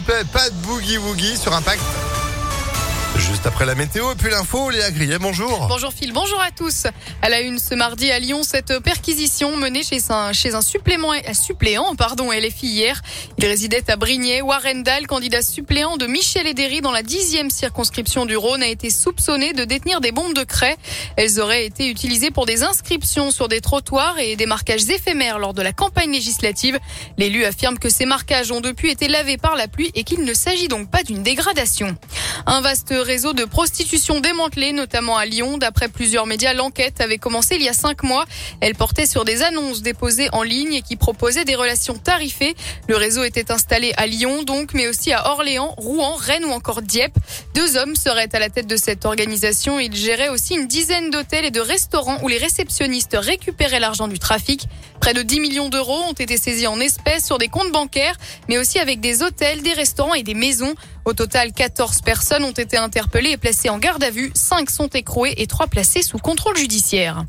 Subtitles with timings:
[0.00, 1.82] vous plaît, pas de boogie woogie sur Impact.
[3.30, 5.68] Juste après la météo et puis l'info, Léa Grillet, bonjour.
[5.68, 6.88] Bonjour Phil, bonjour à tous.
[7.22, 11.12] À la une ce mardi à Lyon, cette perquisition menée chez un, chez un supplément,
[11.32, 13.00] suppléant pardon, LFI hier.
[13.38, 14.42] Il résidait à Brignais.
[14.42, 18.90] Warren Dahl, candidat suppléant de Michel Edéry dans la dixième circonscription du Rhône, a été
[18.90, 20.76] soupçonné de détenir des bombes de craie.
[21.16, 25.54] Elles auraient été utilisées pour des inscriptions sur des trottoirs et des marquages éphémères lors
[25.54, 26.80] de la campagne législative.
[27.16, 30.34] L'élu affirme que ces marquages ont depuis été lavés par la pluie et qu'il ne
[30.34, 31.96] s'agit donc pas d'une dégradation.
[32.46, 35.58] Un vaste réseau de prostitution démantelé, notamment à Lyon.
[35.58, 38.24] D'après plusieurs médias, l'enquête avait commencé il y a cinq mois.
[38.60, 42.56] Elle portait sur des annonces déposées en ligne et qui proposaient des relations tarifées.
[42.88, 46.80] Le réseau était installé à Lyon, donc, mais aussi à Orléans, Rouen, Rennes ou encore
[46.80, 47.16] Dieppe.
[47.54, 49.78] Deux hommes seraient à la tête de cette organisation.
[49.78, 54.18] Ils géraient aussi une dizaine d'hôtels et de restaurants où les réceptionnistes récupéraient l'argent du
[54.18, 54.66] trafic.
[55.00, 58.16] Près de 10 millions d'euros ont été saisis en espèces sur des comptes bancaires,
[58.48, 60.74] mais aussi avec des hôtels, des restaurants et des maisons.
[61.10, 64.30] Au total, 14 personnes ont été interpellées et placées en garde à vue.
[64.32, 67.24] 5 sont écrouées et 3 placées sous contrôle judiciaire.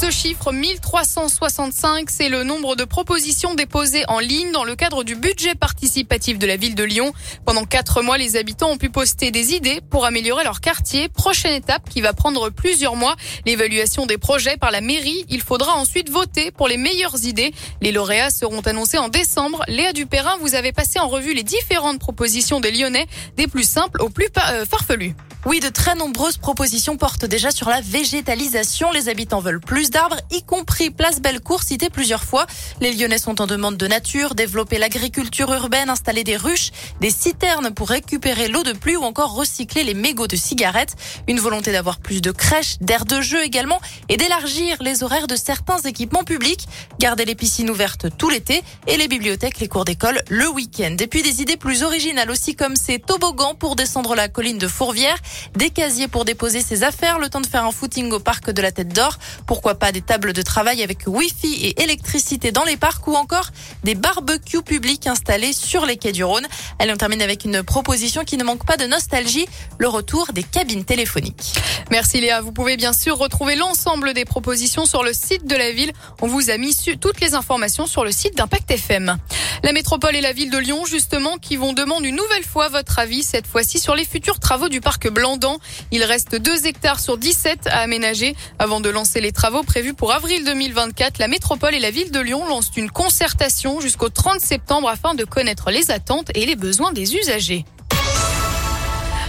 [0.00, 5.16] Ce chiffre 1365, c'est le nombre de propositions déposées en ligne dans le cadre du
[5.16, 7.12] budget participatif de la ville de Lyon.
[7.44, 11.08] Pendant quatre mois, les habitants ont pu poster des idées pour améliorer leur quartier.
[11.08, 15.24] Prochaine étape qui va prendre plusieurs mois, l'évaluation des projets par la mairie.
[15.30, 17.52] Il faudra ensuite voter pour les meilleures idées.
[17.80, 19.64] Les lauréats seront annoncés en décembre.
[19.66, 24.00] Léa Dupérin, vous avez passé en revue les différentes propositions des Lyonnais, des plus simples
[24.00, 25.16] aux plus euh, farfelues.
[25.48, 28.92] Oui, de très nombreuses propositions portent déjà sur la végétalisation.
[28.92, 32.44] Les habitants veulent plus d'arbres, y compris Place Bellecour, cité plusieurs fois.
[32.82, 37.72] Les Lyonnais sont en demande de nature, développer l'agriculture urbaine, installer des ruches, des citernes
[37.72, 40.96] pour récupérer l'eau de pluie ou encore recycler les mégots de cigarettes.
[41.28, 45.36] Une volonté d'avoir plus de crèches, d'aires de jeu également et d'élargir les horaires de
[45.36, 46.68] certains équipements publics.
[46.98, 50.94] Garder les piscines ouvertes tout l'été et les bibliothèques, les cours d'école le week-end.
[51.00, 54.68] Et puis des idées plus originales aussi comme ces toboggans pour descendre la colline de
[54.68, 55.16] Fourvière
[55.54, 58.62] des casiers pour déposer ses affaires, le temps de faire un footing au parc de
[58.62, 62.76] la Tête d'Or, pourquoi pas des tables de travail avec Wi-Fi et électricité dans les
[62.76, 63.50] parcs ou encore
[63.84, 66.46] des barbecues publics installés sur les quais du Rhône.
[66.78, 69.46] Allez, on termine avec une proposition qui ne manque pas de nostalgie,
[69.78, 71.54] le retour des cabines téléphoniques.
[71.90, 75.72] Merci Léa, vous pouvez bien sûr retrouver l'ensemble des propositions sur le site de la
[75.72, 75.92] ville.
[76.20, 79.18] On vous a mis toutes les informations sur le site d'Impact FM.
[79.64, 82.98] La métropole et la ville de Lyon, justement, qui vont demander une nouvelle fois votre
[82.98, 85.58] avis, cette fois-ci sur les futurs travaux du parc Blandan.
[85.90, 88.36] Il reste 2 hectares sur 17 à aménager.
[88.60, 92.20] Avant de lancer les travaux prévus pour avril 2024, la métropole et la ville de
[92.20, 96.92] Lyon lancent une concertation jusqu'au 30 septembre afin de connaître les attentes et les besoins
[96.92, 97.64] des usagers.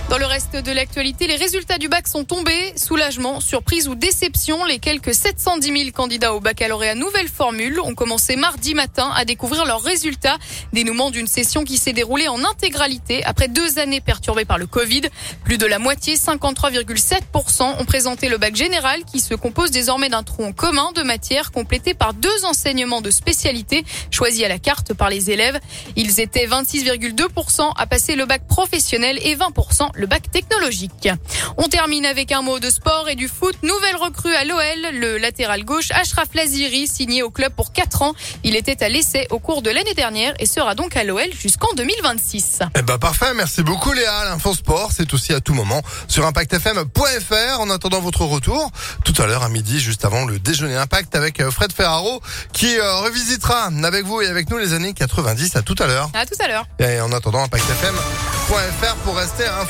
[0.10, 2.74] Dans le reste de l'actualité, les résultats du bac sont tombés.
[2.76, 8.36] Soulagement, surprise ou déception, les quelques 710 000 candidats au baccalauréat nouvelle formule ont commencé
[8.36, 10.40] mardi matin à découvrir leurs résultats.
[10.74, 15.04] Dénouement d'une session qui s'est déroulée en intégralité après deux années perturbées par le Covid.
[15.44, 20.24] Plus de la moitié, 53,7%, ont présenté le bac général qui se compose désormais d'un
[20.24, 25.12] tronc commun de matières complété par deux enseignements de spécialité choisis à la carte par
[25.12, 25.60] les élèves.
[25.96, 31.10] Ils étaient 26,2% à passer le bac professionnel et 20% le bac technologique.
[31.58, 33.56] On termine avec un mot de sport et du foot.
[33.64, 38.14] Nouvelle recrue à l'OL, le latéral gauche Ashraf Laziri, signé au club pour 4 ans.
[38.44, 41.74] Il était à l'essai au cours de l'année dernière et sera donc à l'OL jusqu'en
[41.76, 42.60] 2026.
[42.76, 44.26] Eh ben parfait, merci beaucoup Léa.
[44.26, 47.60] L'info sport, c'est aussi à tout moment sur impactfm.fr.
[47.60, 48.72] En attendant votre retour,
[49.04, 52.22] tout à l'heure à midi, juste avant le déjeuner Impact avec euh, Fred Ferraro,
[52.54, 55.58] qui euh, revisitera avec vous et avec nous les années 90.
[55.58, 56.10] À tout à l'heure.
[56.14, 56.66] À tout à l'heure.
[56.80, 59.66] Et en attendant impactfm.fr pour rester un